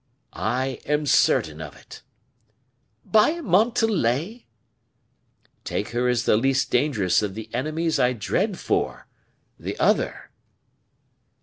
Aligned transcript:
"I 0.33 0.79
am 0.87 1.05
certain 1.05 1.61
of 1.61 1.75
it." 1.75 2.01
"By 3.05 3.39
Montalais?" 3.39 4.47
"Take 5.63 5.89
her 5.89 6.09
as 6.09 6.23
the 6.23 6.37
least 6.37 6.71
dangerous 6.71 7.21
of 7.21 7.35
the 7.35 7.53
enemies 7.53 7.99
I 7.99 8.13
dread 8.13 8.57
for 8.57 9.05
the 9.59 9.77
other!" 9.79 10.31